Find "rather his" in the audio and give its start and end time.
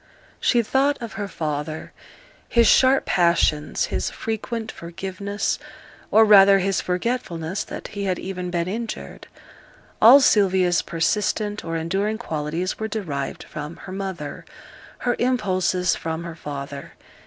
6.25-6.81